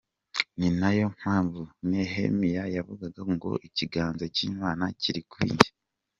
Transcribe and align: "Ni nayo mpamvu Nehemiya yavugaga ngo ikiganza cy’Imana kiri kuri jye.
"Ni 0.57 0.67
nayo 0.79 1.05
mpamvu 1.17 1.61
Nehemiya 1.89 2.63
yavugaga 2.75 3.21
ngo 3.33 3.49
ikiganza 3.67 4.25
cy’Imana 4.35 4.83
kiri 5.01 5.21
kuri 5.31 5.51
jye. 5.59 5.71